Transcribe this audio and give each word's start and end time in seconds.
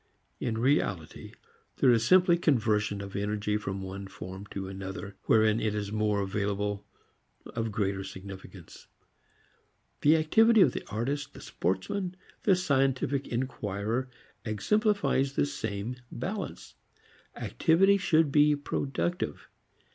In 0.39 0.57
reality 0.57 1.33
there 1.77 1.91
is 1.91 2.03
simply 2.03 2.35
conversion 2.35 3.01
of 3.01 3.15
energy 3.15 3.55
from 3.55 3.83
one 3.83 4.07
form 4.07 4.47
to 4.47 4.67
another 4.67 5.15
wherein 5.25 5.59
it 5.59 5.75
is 5.75 5.91
more 5.91 6.21
available 6.21 6.83
of 7.45 7.71
greater 7.71 8.03
significance. 8.03 8.87
The 10.01 10.15
activity 10.17 10.61
of 10.61 10.71
the 10.71 10.83
artist, 10.89 11.35
the 11.35 11.39
sportsman, 11.39 12.15
the 12.41 12.55
scientific 12.55 13.27
inquirer 13.27 14.09
exemplifies 14.43 15.33
the 15.33 15.45
same 15.45 15.97
balance. 16.11 16.73
Activity 17.35 17.99
should 17.99 18.31
be 18.31 18.55
productive. 18.55 19.49